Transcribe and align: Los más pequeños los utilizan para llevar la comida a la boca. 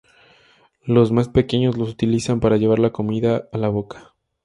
Los 0.83 1.11
más 1.11 1.29
pequeños 1.29 1.77
los 1.77 1.87
utilizan 1.89 2.39
para 2.39 2.57
llevar 2.57 2.79
la 2.79 2.89
comida 2.91 3.47
a 3.53 3.57
la 3.59 3.69
boca. 3.69 4.15